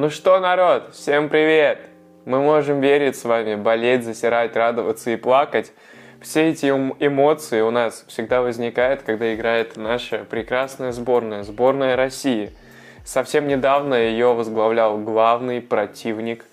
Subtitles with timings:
[0.00, 1.78] Ну что, народ, всем привет!
[2.24, 5.72] Мы можем верить с вами, болеть, засирать, радоваться и плакать.
[6.22, 12.50] Все эти эмоции у нас всегда возникают, когда играет наша прекрасная сборная, сборная России.
[13.04, 16.46] Совсем недавно ее возглавлял главный противник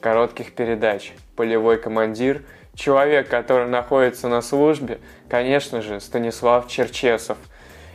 [0.00, 2.42] коротких передач, полевой командир,
[2.74, 7.38] человек, который находится на службе, конечно же, Станислав Черчесов.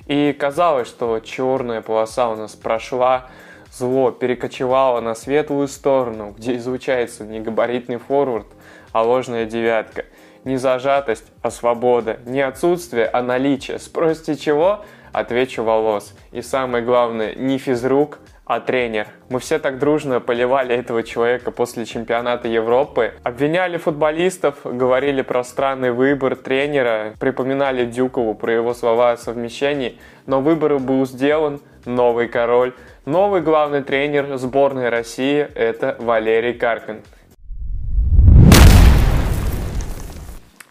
[0.07, 3.29] И казалось, что черная полоса у нас прошла,
[3.77, 8.47] зло перекочевало на светлую сторону, где излучается не габаритный форвард,
[8.91, 10.05] а ложная девятка.
[10.43, 12.19] Не зажатость, а свобода.
[12.25, 13.79] Не отсутствие, а наличие.
[13.79, 14.83] Спросите чего?
[15.11, 16.13] Отвечу волос.
[16.31, 19.07] И самое главное, не физрук, а тренер.
[19.29, 25.91] Мы все так дружно поливали этого человека после чемпионата Европы, обвиняли футболистов, говорили про странный
[25.91, 32.73] выбор тренера, припоминали Дюкову про его слова о совмещении, но выбор был сделан, новый король,
[33.05, 37.01] новый главный тренер сборной России– это Валерий Карпин.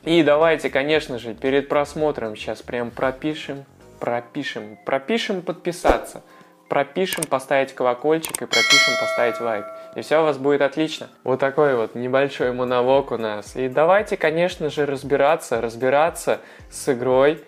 [0.04, 3.64] И давайте, конечно же, перед просмотром сейчас прям пропишем,
[4.00, 6.22] пропишем, пропишем подписаться–
[6.72, 9.66] пропишем, поставить колокольчик и пропишем, поставить лайк.
[9.94, 11.10] И все у вас будет отлично.
[11.22, 13.56] Вот такой вот небольшой монолог у нас.
[13.56, 16.40] И давайте, конечно же, разбираться, разбираться
[16.70, 17.44] с игрой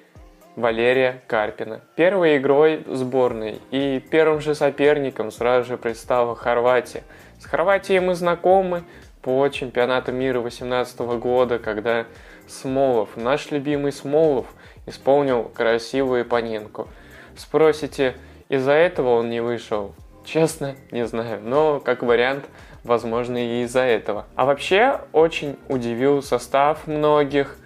[0.57, 1.81] Валерия Карпина.
[1.97, 7.03] Первой игрой сборной и первым же соперником сразу же предстала Хорватия.
[7.41, 8.85] С Хорватией мы знакомы
[9.21, 12.07] по чемпионату мира 2018 года, когда
[12.47, 14.47] Смолов, наш любимый Смолов,
[14.87, 16.89] исполнил красивую Паненку.
[17.37, 18.15] Спросите,
[18.49, 19.95] из-за этого он не вышел.
[20.25, 22.45] Честно, не знаю, но как вариант,
[22.85, 24.27] возможно, и из-за этого.
[24.37, 27.57] А вообще, очень удивил состав многих.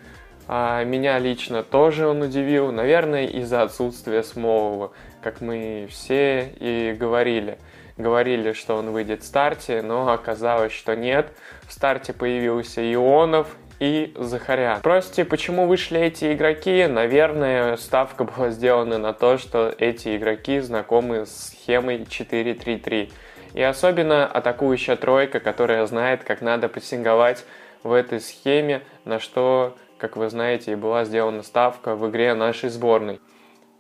[0.49, 7.59] А меня лично тоже он удивил, наверное, из-за отсутствия Смолова, как мы все и говорили.
[7.99, 11.33] Говорили, что он выйдет в старте, но оказалось, что нет.
[11.67, 13.49] В старте появился Ионов,
[13.81, 14.79] и Захарян.
[14.79, 16.87] Спросите, почему вышли эти игроки?
[16.87, 23.13] Наверное, ставка была сделана на то, что эти игроки знакомы с схемой 4-3-3.
[23.55, 27.45] И особенно атакующая тройка, которая знает, как надо прессинговать
[27.83, 32.71] в этой схеме, на что, как вы знаете, и была сделана ставка в игре нашей
[32.71, 33.21] сборной.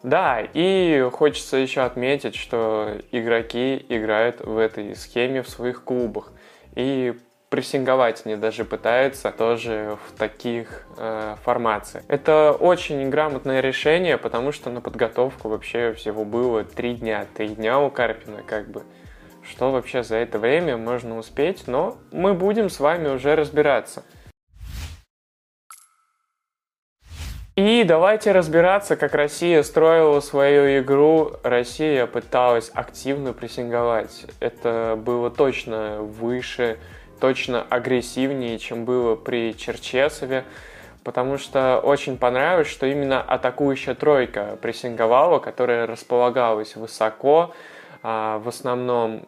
[0.02, 6.32] Да, и хочется еще отметить, что игроки играют в этой схеме в своих клубах.
[6.76, 7.14] И
[7.48, 12.04] прессинговать они даже пытаются тоже в таких э, формациях.
[12.08, 17.26] Это очень грамотное решение, потому что на подготовку вообще всего было три дня.
[17.34, 18.82] Три дня у Карпина как бы.
[19.42, 24.04] Что вообще за это время можно успеть, но мы будем с вами уже разбираться.
[27.58, 31.32] И давайте разбираться, как Россия строила свою игру.
[31.42, 34.26] Россия пыталась активно прессинговать.
[34.38, 36.78] Это было точно выше
[37.20, 40.44] точно агрессивнее, чем было при Черчесове,
[41.02, 47.52] потому что очень понравилось, что именно атакующая тройка прессинговала, которая располагалась высоко.
[48.04, 49.26] А, в основном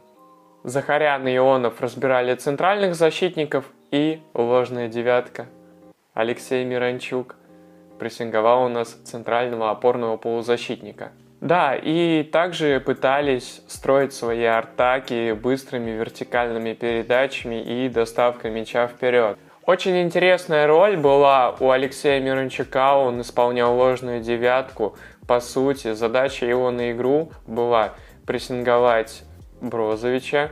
[0.63, 5.47] Захарян и Ионов разбирали центральных защитников и ложная девятка.
[6.15, 7.35] Алексей Миранчук
[8.01, 16.75] прессинговал у нас центрального опорного полузащитника– да, и также пытались строить свои атаки быстрыми вертикальными
[16.75, 19.39] передачами и доставкой мяча вперед.
[19.65, 24.97] Очень интересная роль была у Алексея Мирончука, он исполнял ложную девятку.
[25.27, 27.95] По сути, задача его на игру была
[28.27, 29.23] прессинговать
[29.63, 30.51] Брозовича,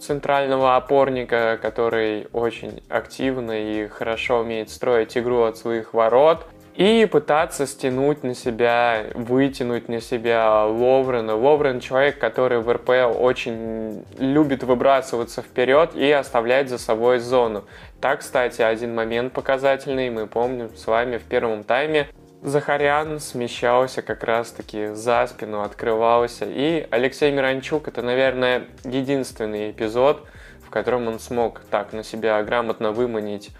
[0.00, 6.46] центрального опорника, который очень активно и хорошо умеет строить игру от своих ворот–
[6.80, 11.36] и пытаться стянуть на себя, вытянуть на себя Ловрена.
[11.36, 17.64] Ловрен человек, который в РПЛ очень любит выбрасываться вперед и оставлять за собой зону.
[18.00, 22.08] Так, кстати, один момент показательный, мы помним с вами в первом тайме.
[22.42, 26.46] Захарян смещался как раз-таки за спину, открывался.
[26.48, 30.26] И Алексей Миранчук это, наверное, единственный эпизод,
[30.64, 33.50] в котором он смог так на себя грамотно выманить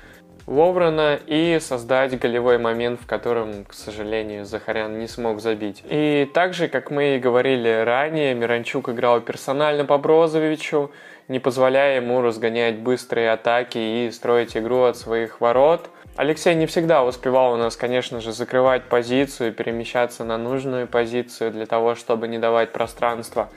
[0.46, 5.84] Ловрена и создать голевой момент, в котором, к сожалению, Захарян не смог забить.
[5.84, 10.90] И также, как мы и говорили ранее, Миранчук играл персонально по Брозовичу,
[11.28, 15.88] не позволяя ему разгонять быстрые атаки и строить игру от своих ворот.
[16.16, 21.66] Алексей не всегда успевал у нас, конечно же, закрывать позицию, перемещаться на нужную позицию для
[21.66, 23.48] того, чтобы не давать пространства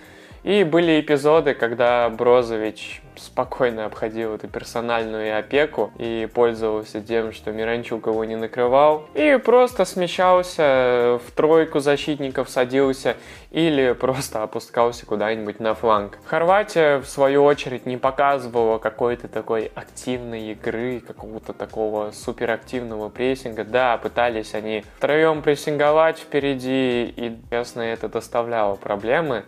[0.43, 8.07] И были эпизоды, когда Брозович спокойно обходил эту персональную опеку и пользовался тем, что Миранчук
[8.07, 13.15] его не накрывал, и просто смещался в тройку защитников, садился
[13.51, 16.17] или просто опускался куда-нибудь на фланг.
[16.25, 23.63] Хорватия, в свою очередь, не показывала какой-то такой активной игры, какого-то такого суперактивного прессинга.
[23.63, 29.45] Да, пытались они втроем прессинговать впереди, и, честно, это доставляло проблемы.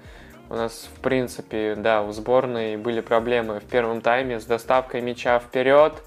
[0.50, 5.40] У нас, в принципе, да, у сборной были проблемы в первом тайме с доставкой мяча
[5.40, 6.04] вперед.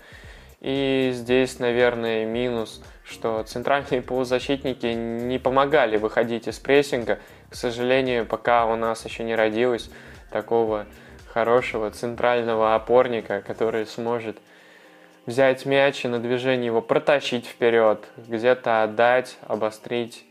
[0.61, 7.19] И здесь, наверное, минус, что центральные полузащитники не помогали выходить из прессинга.
[7.50, 9.90] К сожалению, пока у нас еще не родилось
[10.31, 10.87] такого
[11.32, 14.38] хорошего центрального опорника, который сможет
[15.26, 20.25] взять мяч и на движение его протащить вперед, где-то отдать, обострить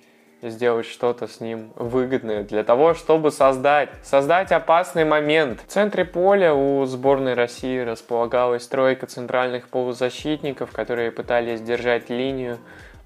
[0.50, 5.62] сделать что-то с ним выгодное для того, чтобы создать, создать опасный момент.
[5.68, 12.58] В центре поля у сборной России располагалась тройка центральных полузащитников, которые пытались держать линию,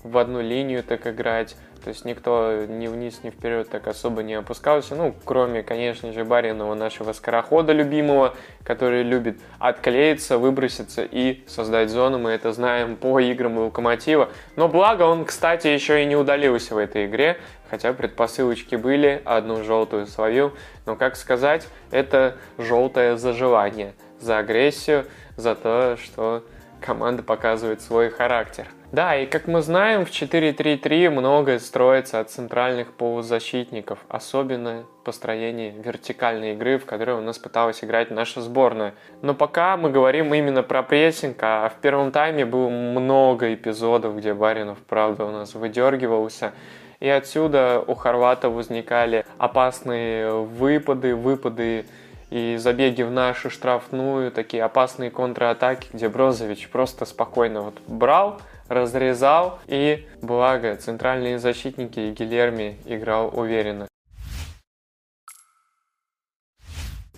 [0.03, 1.55] в одну линию так играть.
[1.83, 4.95] То есть никто ни вниз, ни вперед так особо не опускался.
[4.95, 12.19] Ну, кроме, конечно же, Баринова, нашего скорохода любимого, который любит отклеиться, выброситься и создать зону.
[12.19, 14.29] Мы это знаем по играм Локомотива.
[14.55, 17.37] Но благо он, кстати, еще и не удалился в этой игре.
[17.71, 20.53] Хотя предпосылочки были, одну желтую свою.
[20.85, 25.05] Но, как сказать, это желтое за желание, за агрессию,
[25.35, 26.43] за то, что
[26.79, 28.67] команда показывает свой характер.
[28.91, 36.51] Да, и как мы знаем, в 4-3-3 многое строится от центральных полузащитников, особенно построение вертикальной
[36.53, 38.93] игры, в которой у нас пыталась играть наша сборная.
[39.21, 44.33] Но пока мы говорим именно про прессинг, а в первом тайме было много эпизодов, где
[44.33, 46.51] Баринов, правда, у нас выдергивался.
[46.99, 51.85] И отсюда у Хорвата возникали опасные выпады, выпады
[52.29, 58.41] и забеги в нашу штрафную, такие опасные контратаки, где Брозович просто спокойно вот брал,
[58.71, 63.87] разрезал, и благо центральные защитники и Гильерми играл уверенно.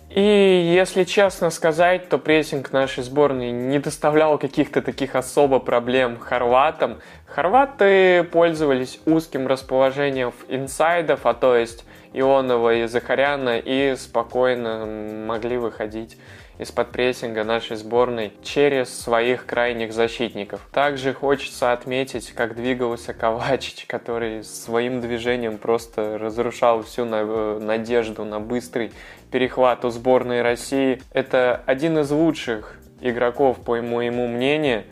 [0.10, 7.00] И если честно сказать, то прессинг нашей сборной не доставлял каких-то таких особо проблем хорватам.
[7.26, 11.84] Хорваты пользовались узким расположением инсайдов, а то есть
[12.14, 14.86] Ионова и Захаряна, и спокойно
[15.26, 16.18] могли выходить
[16.58, 20.62] из-под прессинга нашей сборной через своих крайних защитников.
[20.72, 28.92] Также хочется отметить, как двигался Ковачич, который своим движением просто разрушал всю надежду на быстрый
[29.32, 31.02] перехват у сборной России.
[31.12, 34.84] Это один из лучших игроков, по моему мнению,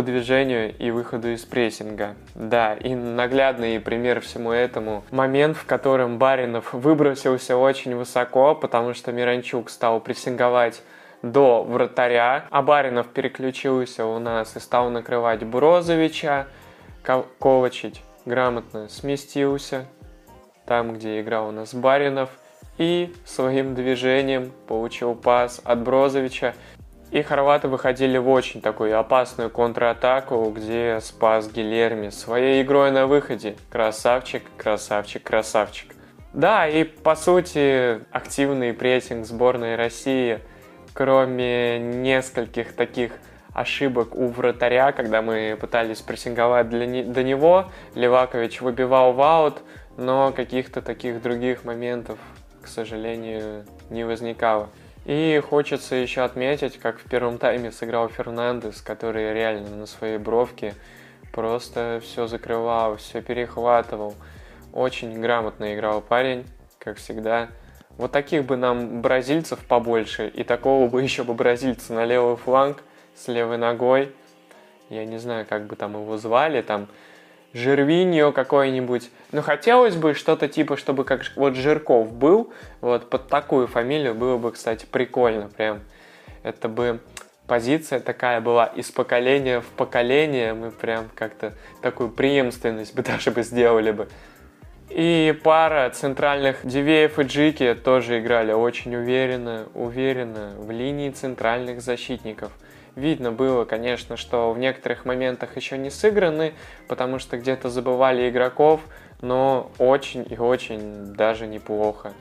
[0.00, 2.14] по движению и выходу из прессинга.
[2.34, 9.12] Да, и наглядный пример всему этому момент, в котором Баринов выбросился очень высоко, потому что
[9.12, 10.82] Миранчук стал прессинговать
[11.20, 16.46] до вратаря, а Баринов переключился у нас и стал накрывать Брозовича.
[17.02, 19.84] Ковачич грамотно сместился
[20.64, 22.30] там, где играл у нас Баринов,
[22.78, 26.54] и своим движением получил пас от Брозовича.
[27.10, 33.56] И хорваты выходили в очень такую опасную контратаку, где спас Гилерми своей игрой на выходе.
[33.68, 35.94] Красавчик, красавчик, красавчик.
[36.32, 40.38] Да, и по сути активный прессинг сборной России,
[40.92, 43.12] кроме нескольких таких
[43.52, 47.66] ошибок у вратаря, когда мы пытались прессинговать для не, до него,
[47.96, 49.62] Левакович выбивал в аут,
[49.96, 52.20] но каких-то таких других моментов,
[52.62, 54.68] к сожалению, не возникало.
[55.10, 60.74] И хочется еще отметить, как в первом тайме сыграл Фернандес, который реально на своей бровке
[61.32, 64.14] просто все закрывал, все перехватывал.
[64.72, 66.46] Очень грамотно играл парень,
[66.78, 67.48] как всегда.
[67.96, 72.84] Вот таких бы нам бразильцев побольше, и такого бы еще бы бразильца на левый фланг
[73.16, 74.14] с левой ногой.
[74.90, 76.86] Я не знаю, как бы там его звали, там
[77.52, 79.10] Жервиньо какой-нибудь.
[79.32, 84.36] Ну, хотелось бы что-то типа, чтобы как вот Жирков был, вот под такую фамилию было
[84.36, 85.80] бы, кстати, прикольно прям.
[86.42, 87.00] Это бы
[87.46, 93.42] позиция такая была из поколения в поколение, мы прям как-то такую преемственность бы даже бы
[93.42, 94.08] сделали бы.
[94.88, 102.52] И пара центральных Дивеев и Джики тоже играли очень уверенно, уверенно в линии центральных защитников–
[102.96, 106.54] Видно было, конечно, что в некоторых моментах еще не сыграны,
[106.88, 108.80] потому что где-то забывали игроков,
[109.20, 112.12] но очень и очень даже неплохо.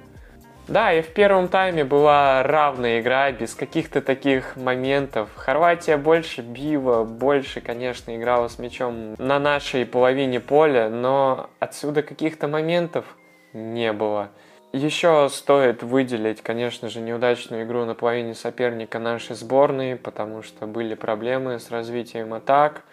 [0.70, 5.30] Да, и в первом тайме была равная игра, без каких-то таких моментов.
[5.36, 12.48] Хорватия больше била, больше, конечно, играла с мячом на нашей половине поля, но отсюда каких-то
[12.48, 13.06] моментов
[13.54, 14.30] не было.
[14.72, 20.94] Еще стоит выделить, конечно же, неудачную игру на половине соперника нашей сборной, потому что были
[20.94, 22.84] проблемы с развитием атак.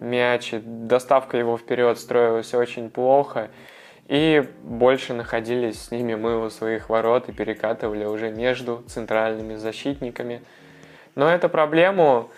[0.00, 3.50] Мяч, доставка его вперед строилась очень плохо.
[4.08, 10.40] И больше находились с ними мы у своих ворот и перекатывали уже между центральными защитниками.
[11.16, 12.30] Но эту проблему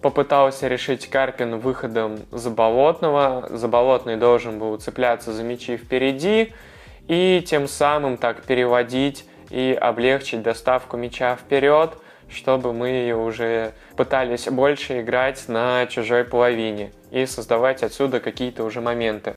[0.00, 3.48] попытался решить Карпин выходом Заболотного.
[3.50, 6.54] Заболотный должен был цепляться за мячи впереди–
[7.10, 11.94] и тем самым так переводить и облегчить доставку мяча вперед,
[12.30, 19.34] чтобы мы уже пытались больше играть на чужой половине и создавать отсюда какие-то уже моменты.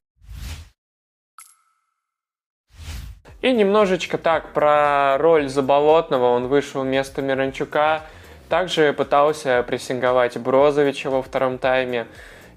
[3.41, 6.27] И немножечко так про роль Заболотного.
[6.27, 8.03] Он вышел вместо Миранчука.
[8.49, 12.05] Также пытался прессинговать Брозовича во втором тайме.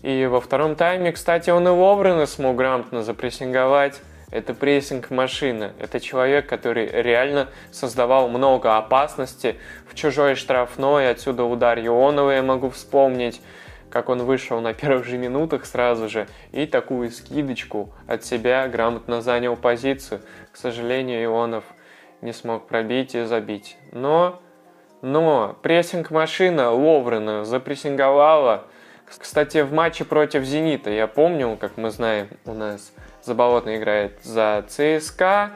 [0.03, 4.03] И во втором тайме, кстати, он и Ловрена смог грамотно запрессинговать.
[4.37, 5.73] Это прессинг машины.
[5.79, 9.57] Это человек, который реально создавал много опасности
[9.89, 11.09] в чужой штрафной.
[11.09, 13.41] Отсюда удар Ионова я могу вспомнить
[13.89, 19.23] как он вышел на первых же минутах сразу же и такую скидочку от себя грамотно
[19.23, 20.21] занял позицию.
[20.53, 21.65] К сожалению, Ионов
[22.21, 23.79] не смог пробить и забить.
[23.93, 24.43] Но,
[25.01, 28.65] но прессинг машина Ловрена запрессинговала.
[29.07, 32.93] Кстати, в матче против «Зенита», я помню, как мы знаем, у нас–
[33.27, 35.51] Заболотный играет за ЦСКА,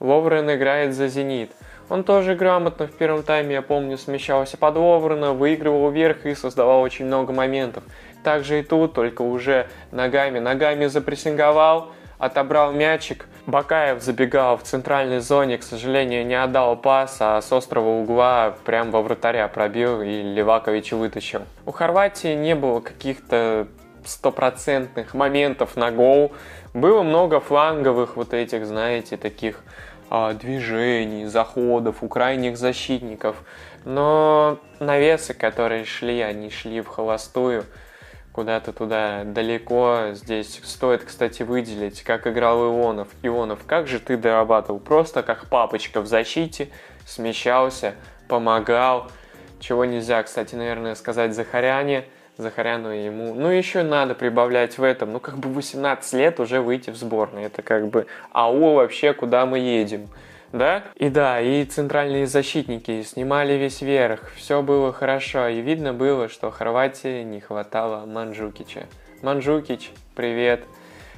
[0.00, 1.52] Ловрен играет за Зенит.
[1.90, 6.80] Он тоже грамотно в первом тайме, я помню, смещался под Ловрена, выигрывал вверх и создавал
[6.80, 7.84] очень много моментов.
[8.24, 10.38] Также и тут, только уже ногами.
[10.38, 13.26] Ногами запрессинговал, отобрал мячик.
[13.44, 18.90] Бакаев забегал в центральной зоне, к сожалению, не отдал пас, а с острого угла прям
[18.90, 21.42] во вратаря пробил и Левакович вытащил.
[21.66, 23.66] У Хорватии не было каких-то
[24.04, 26.32] стопроцентных моментов на гол.
[26.72, 29.60] Было много фланговых вот этих, знаете, таких
[30.08, 33.36] а, движений, заходов у крайних защитников.
[33.84, 37.64] Но навесы, которые шли, они шли в холостую
[38.32, 40.10] куда-то туда далеко.
[40.12, 43.08] Здесь стоит, кстати, выделить, как играл Ионов.
[43.22, 44.78] Ионов, как же ты дорабатывал?
[44.78, 46.68] Просто как папочка в защите,
[47.04, 47.94] смещался,
[48.28, 49.10] помогал.
[49.58, 52.04] Чего нельзя, кстати, наверное, сказать Захаряне–
[52.40, 53.34] Захаряну ему.
[53.34, 55.12] Ну, еще надо прибавлять в этом.
[55.12, 57.46] Ну, как бы 18 лет уже выйти в сборную.
[57.46, 60.08] Это как бы АУ вообще, куда мы едем.
[60.52, 60.82] Да?
[60.96, 64.32] И да, и центральные защитники снимали весь верх.
[64.36, 65.48] Все было хорошо.
[65.48, 68.86] И видно было, что Хорватии не хватало Манджукича.
[69.22, 70.64] Манджукич, привет.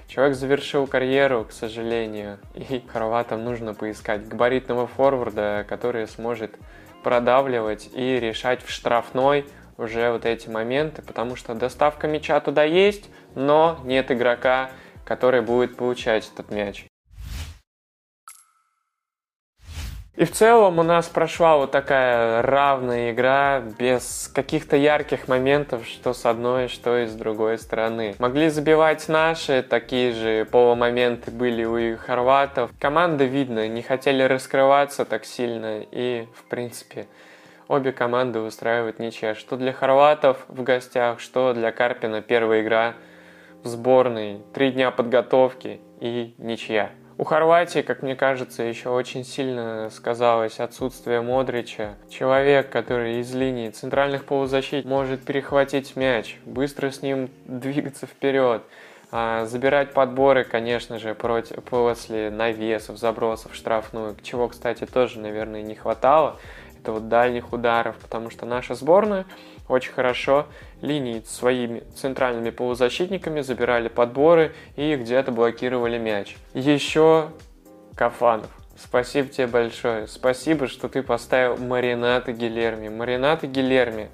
[0.09, 6.57] Человек завершил карьеру, к сожалению, и хорватам нужно поискать габаритного форварда, который сможет
[7.03, 9.47] продавливать и решать в штрафной
[9.83, 14.71] уже вот эти моменты, потому что доставка мяча туда есть, но нет игрока,
[15.05, 16.87] который будет получать этот мяч.
[20.15, 26.13] И в целом у нас прошла вот такая равная игра, без каких-то ярких моментов, что
[26.13, 28.15] с одной, что и с другой стороны.
[28.19, 32.71] Могли забивать наши, такие же полумоменты были у хорватов.
[32.79, 37.07] Команда, видно, не хотели раскрываться так сильно и, в принципе,
[37.73, 39.35] обе команды устраивают ничья.
[39.35, 42.95] Что для хорватов в гостях, что для Карпина первая игра
[43.63, 44.43] в сборной.
[44.53, 46.91] Три дня подготовки и ничья.
[47.17, 51.95] У Хорватии, как мне кажется, еще очень сильно сказалось отсутствие Модрича.
[52.11, 58.63] Человек, который из линии центральных полузащит может перехватить мяч, быстро с ним двигаться вперед,
[59.11, 65.75] а забирать подборы, конечно же, против, после навесов, забросов, штрафную, чего, кстати, тоже, наверное, не
[65.75, 66.39] хватало
[66.83, 69.25] каких-то вот дальних ударов, потому что наша сборная
[69.69, 70.47] очень хорошо
[70.81, 76.37] линии своими центральными полузащитниками забирали подборы и где-то блокировали мяч.
[76.55, 77.31] Еще
[77.95, 78.51] Кафанов.
[78.77, 80.09] Спасибо тебе большое.
[80.09, 82.89] Спасибо, что ты поставил Марината Гилерми.
[82.89, 84.09] Марината Гилерми,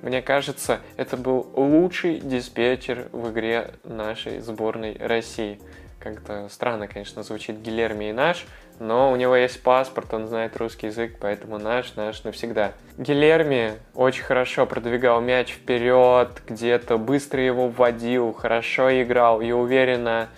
[0.00, 5.60] мне кажется, это был лучший диспетчер в игре нашей сборной России.
[5.98, 8.46] Как-то странно, конечно, звучит Гилерми и наш,
[8.78, 12.72] но у него есть паспорт, он знает русский язык, поэтому наш, наш навсегда.
[12.98, 20.28] Гилерми очень хорошо продвигал мяч вперед, где-то быстро его вводил, хорошо играл и уверенно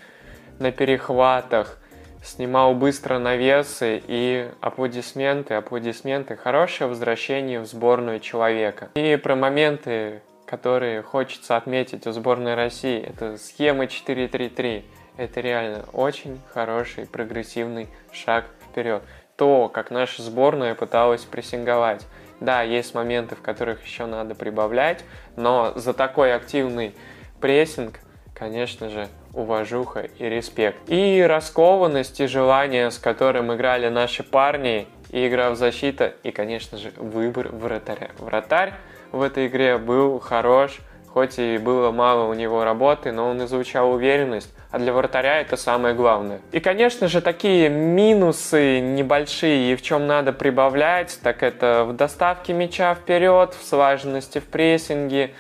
[0.59, 1.79] на перехватах,
[2.23, 8.91] снимал быстро навесы и аплодисменты, аплодисменты, хорошее возвращение в сборную человека.
[8.95, 14.85] И про моменты, которые хочется отметить у сборной России, это схема 4-3-3
[15.17, 19.03] это реально очень хороший прогрессивный шаг вперед.
[19.37, 22.07] То, как наша сборная пыталась прессинговать.
[22.41, 25.05] Да, есть моменты, в которых еще надо прибавлять,
[25.37, 26.95] но за такой активный
[27.41, 28.01] прессинг,
[28.35, 30.79] конечно же, уважуха и респект.
[30.89, 36.79] И раскованность и желание, с которым играли наши парни, и игра в защита, и, конечно
[36.79, 38.11] же, выбор вратаря.
[38.19, 38.75] Вратарь
[39.13, 40.79] в этой игре был хорош,
[41.17, 45.57] хоть и было мало у него работы, но он излучал уверенность, а для вратаря это
[45.57, 46.41] самое главное.
[46.53, 52.53] И, конечно же, такие минусы небольшие, и в чем надо прибавлять, так это в доставке
[52.53, 55.31] мяча вперед, в слаженности в прессинге,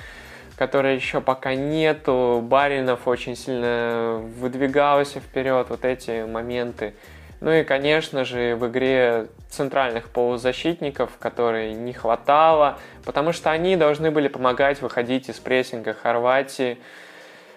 [0.56, 2.40] которой еще пока нету.
[2.42, 6.95] Баринов очень сильно выдвигался вперед, вот эти моменты.
[7.40, 14.11] Ну и, конечно же, в игре центральных полузащитников, которые не хватало, потому что они должны
[14.11, 16.78] были помогать выходить из прессинга Хорватии,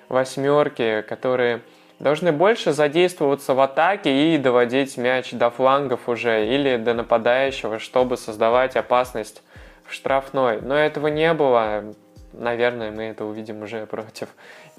[0.10, 1.62] восьмерки, которые
[2.00, 8.18] должны больше задействоваться в атаке и доводить мяч до флангов уже или до нападающего, чтобы
[8.18, 9.44] создавать опасность
[9.86, 10.62] в штрафной.
[10.62, 11.94] Но этого не было.
[12.32, 14.30] Наверное, мы это увидим уже против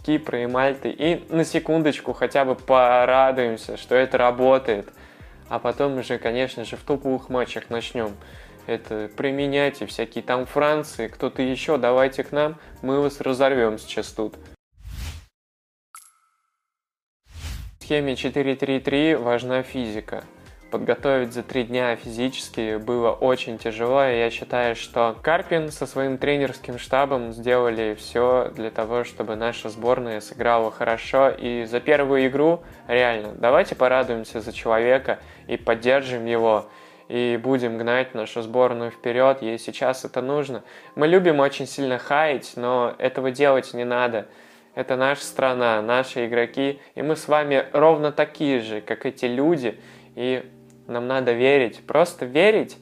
[0.04, 0.90] Кипра и Мальты.
[0.90, 4.88] И на секундочку хотя бы порадуемся, что это работает.
[5.48, 8.14] А потом уже, конечно же, в топовых матчах начнем
[8.66, 9.82] это применять.
[9.82, 14.36] И всякие там Франции, кто-то еще, давайте к нам, мы вас разорвем сейчас тут.
[17.78, 20.24] В схеме 4-3-3 важна физика
[20.70, 26.16] подготовить за три дня физически было очень тяжело, и я считаю, что Карпин со своим
[26.16, 32.62] тренерским штабом сделали все для того, чтобы наша сборная сыграла хорошо, и за первую игру
[32.86, 36.66] реально давайте порадуемся за человека и поддержим его,
[37.08, 40.62] и будем гнать нашу сборную вперед, ей сейчас это нужно.
[40.94, 44.28] Мы любим очень сильно хаять, но этого делать не надо.
[44.76, 49.80] Это наша страна, наши игроки, и мы с вами ровно такие же, как эти люди,
[50.14, 50.48] и
[50.90, 52.76] нам надо верить, просто верить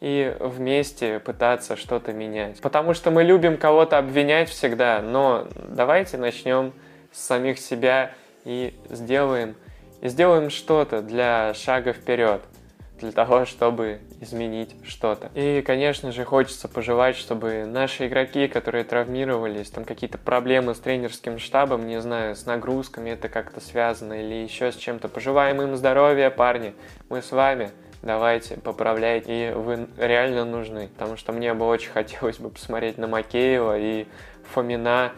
[0.00, 2.60] и вместе пытаться что-то менять.
[2.60, 6.72] Потому что мы любим кого-то обвинять всегда, но давайте начнем
[7.12, 8.12] с самих себя
[8.44, 9.54] и сделаем,
[10.00, 12.42] и сделаем что-то для шага вперед
[13.02, 15.30] для того, чтобы изменить что-то.
[15.34, 21.38] И, конечно же, хочется пожелать, чтобы наши игроки, которые травмировались, там какие-то проблемы с тренерским
[21.38, 25.08] штабом, не знаю, с нагрузками это как-то связано или еще с чем-то.
[25.08, 26.74] Пожелаем им здоровья, парни.
[27.08, 27.70] Мы с вами.
[28.02, 29.50] Давайте, поправляйте.
[29.50, 30.88] И вы реально нужны.
[30.88, 34.06] Потому что мне бы очень хотелось бы посмотреть на Макеева и
[34.52, 35.12] Фомина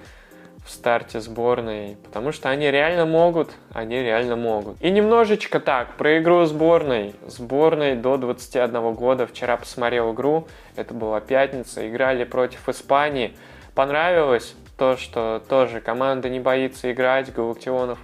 [0.64, 4.80] в старте сборной, потому что они реально могут, они реально могут.
[4.80, 7.14] И немножечко так, про игру сборной.
[7.26, 9.26] Сборной до 21 года.
[9.26, 13.36] Вчера посмотрел игру, это была пятница, играли против Испании.
[13.74, 17.98] Понравилось то, что тоже команда не боится играть, Галактионов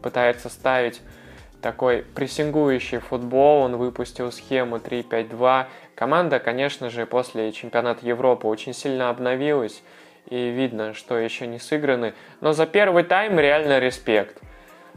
[0.00, 1.00] пытается ставить
[1.60, 5.66] такой прессингующий футбол, он выпустил схему 3-5-2.
[5.94, 9.82] Команда, конечно же, после чемпионата Европы очень сильно обновилась,
[10.34, 12.14] и видно, что еще не сыграны.
[12.40, 14.40] Но за первый тайм реально респект.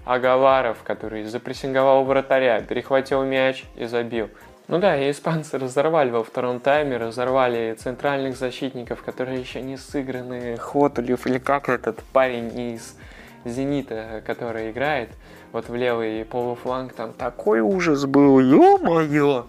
[0.03, 4.29] Агаларов, который запрессинговал вратаря, перехватил мяч и забил.
[4.67, 10.57] Ну да, и испанцы разорвали во втором тайме, разорвали центральных защитников, которые еще не сыграны.
[10.57, 12.97] Хотулев или как этот парень из
[13.45, 15.09] Зенита, который играет
[15.51, 19.45] вот в левый полуфланг, там такой ужас был, ё-моё!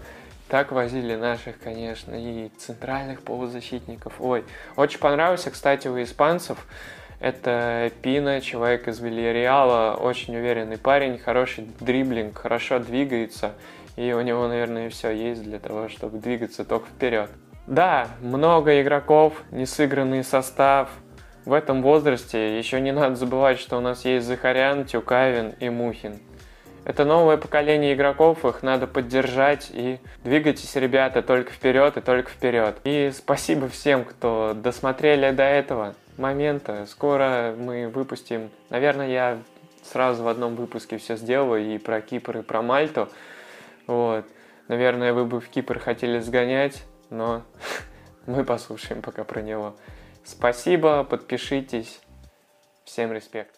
[0.48, 4.14] Так возили наших, конечно, и центральных полузащитников.
[4.18, 4.44] Ой,
[4.76, 6.66] очень понравился, кстати, у испанцев.
[7.20, 13.52] Это Пина, человек из Вильяреала, очень уверенный парень, хороший дриблинг, хорошо двигается.
[13.96, 17.28] И у него, наверное, все есть для того, чтобы двигаться только вперед.
[17.66, 20.88] Да, много игроков, несыгранный состав.
[21.44, 26.20] В этом возрасте еще не надо забывать, что у нас есть Захарян, Тюкавин и Мухин.
[26.88, 32.78] Это новое поколение игроков, их надо поддержать и двигайтесь, ребята, только вперед и только вперед.
[32.84, 36.86] И спасибо всем, кто досмотрели до этого момента.
[36.86, 39.38] Скоро мы выпустим, наверное, я
[39.82, 43.10] сразу в одном выпуске все сделаю и про Кипр, и про Мальту.
[43.86, 44.24] Вот.
[44.68, 47.42] Наверное, вы бы в Кипр хотели сгонять, но
[48.26, 49.76] мы послушаем пока про него.
[50.24, 52.00] Спасибо, подпишитесь.
[52.86, 53.54] Всем респект.